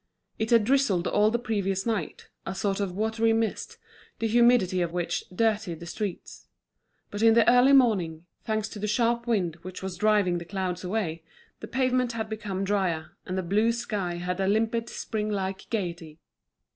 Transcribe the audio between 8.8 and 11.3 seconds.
sharp wind which was driving the clouds away,